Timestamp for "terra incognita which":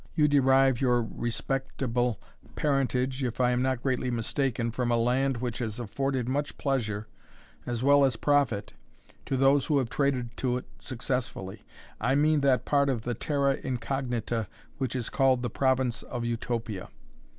13.13-14.95